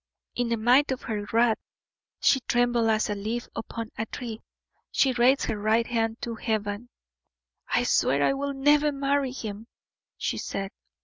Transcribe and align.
In 0.33 0.49
the 0.49 0.57
might 0.57 0.91
of 0.91 1.03
her 1.03 1.27
wrath 1.31 1.59
she 2.19 2.39
trembled 2.47 2.89
as 2.89 3.07
a 3.07 3.13
leaf 3.13 3.47
upon 3.55 3.91
a 3.99 4.07
tree. 4.07 4.41
She 4.89 5.11
raised 5.13 5.43
her 5.43 5.59
right 5.59 5.85
hand 5.85 6.19
to 6.21 6.33
heaven. 6.33 6.89
"I 7.67 7.83
swear 7.83 8.23
I 8.23 8.33
will 8.33 8.55
never 8.55 8.91
marry 8.91 9.31
him," 9.31 9.67
she 10.17 10.39
said. 10.39 10.71